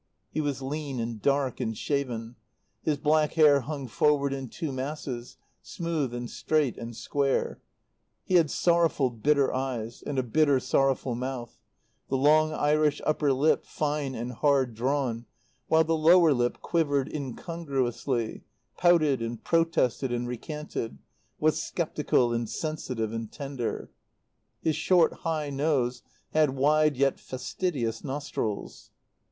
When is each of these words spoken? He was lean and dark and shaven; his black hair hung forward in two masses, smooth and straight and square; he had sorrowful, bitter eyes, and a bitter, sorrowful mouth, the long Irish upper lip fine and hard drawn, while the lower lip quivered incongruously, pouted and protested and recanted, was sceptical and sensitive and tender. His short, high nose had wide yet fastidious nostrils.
He 0.31 0.41
was 0.41 0.63
lean 0.63 0.99
and 0.99 1.21
dark 1.21 1.59
and 1.59 1.77
shaven; 1.77 2.35
his 2.81 2.97
black 2.97 3.33
hair 3.33 3.59
hung 3.61 3.87
forward 3.87 4.33
in 4.33 4.49
two 4.49 4.71
masses, 4.71 5.37
smooth 5.61 6.11
and 6.11 6.27
straight 6.27 6.75
and 6.75 6.95
square; 6.95 7.61
he 8.23 8.33
had 8.33 8.49
sorrowful, 8.49 9.11
bitter 9.11 9.53
eyes, 9.53 10.01
and 10.01 10.17
a 10.17 10.23
bitter, 10.23 10.59
sorrowful 10.59 11.13
mouth, 11.13 11.59
the 12.09 12.17
long 12.17 12.51
Irish 12.51 12.99
upper 13.05 13.31
lip 13.31 13.63
fine 13.63 14.15
and 14.15 14.31
hard 14.31 14.73
drawn, 14.73 15.27
while 15.67 15.83
the 15.83 15.95
lower 15.95 16.33
lip 16.33 16.61
quivered 16.63 17.07
incongruously, 17.13 18.41
pouted 18.77 19.21
and 19.21 19.43
protested 19.43 20.11
and 20.11 20.27
recanted, 20.27 20.97
was 21.39 21.61
sceptical 21.61 22.33
and 22.33 22.49
sensitive 22.49 23.13
and 23.13 23.31
tender. 23.31 23.91
His 24.63 24.75
short, 24.75 25.13
high 25.17 25.51
nose 25.51 26.01
had 26.33 26.55
wide 26.57 26.97
yet 26.97 27.19
fastidious 27.19 28.03
nostrils. 28.03 28.89